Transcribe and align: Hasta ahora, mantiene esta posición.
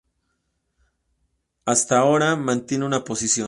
Hasta 1.65 1.99
ahora, 1.99 2.35
mantiene 2.35 2.85
esta 2.85 3.03
posición. 3.03 3.39